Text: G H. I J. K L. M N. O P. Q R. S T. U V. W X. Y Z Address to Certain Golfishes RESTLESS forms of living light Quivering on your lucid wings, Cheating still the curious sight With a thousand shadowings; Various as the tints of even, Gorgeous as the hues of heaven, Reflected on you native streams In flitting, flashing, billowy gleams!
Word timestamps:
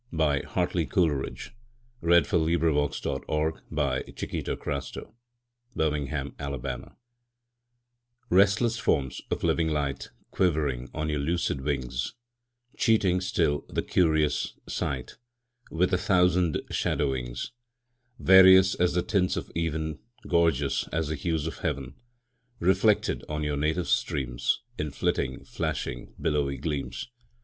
G 0.09 0.15
H. 0.19 0.43
I 0.55 0.65
J. 0.65 0.85
K 0.87 0.99
L. 1.01 1.11
M 1.11 1.11
N. 1.11 1.19
O 1.21 1.25
P. 1.27 1.29
Q 1.29 1.53
R. 2.01 2.11
S 2.11 2.29
T. 2.31 2.37
U 2.39 2.43
V. 2.43 2.57
W 2.57 2.85
X. 2.85 3.05
Y 3.05 4.03
Z 4.17 4.37
Address 4.47 4.89
to 4.93 5.13
Certain 5.77 6.07
Golfishes 6.07 6.93
RESTLESS 8.31 8.77
forms 8.79 9.21
of 9.29 9.43
living 9.43 9.67
light 9.67 10.09
Quivering 10.31 10.89
on 10.95 11.07
your 11.07 11.19
lucid 11.19 11.61
wings, 11.61 12.15
Cheating 12.75 13.21
still 13.21 13.63
the 13.69 13.83
curious 13.83 14.55
sight 14.67 15.17
With 15.69 15.93
a 15.93 15.99
thousand 15.99 16.63
shadowings; 16.71 17.51
Various 18.17 18.73
as 18.73 18.93
the 18.95 19.03
tints 19.03 19.37
of 19.37 19.51
even, 19.53 19.99
Gorgeous 20.27 20.87
as 20.87 21.09
the 21.09 21.15
hues 21.15 21.45
of 21.45 21.59
heaven, 21.59 21.93
Reflected 22.59 23.23
on 23.29 23.43
you 23.43 23.55
native 23.55 23.87
streams 23.87 24.63
In 24.79 24.89
flitting, 24.89 25.43
flashing, 25.45 26.15
billowy 26.19 26.57
gleams! 26.57 27.07